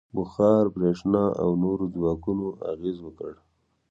[0.17, 3.31] •بخار، برېښنا او نورو ځواکونو اغېز وکړ.